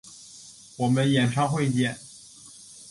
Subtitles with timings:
[0.77, 1.95] 我们演唱会见！